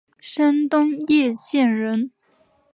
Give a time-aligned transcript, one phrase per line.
[0.19, 2.11] 山东掖县人。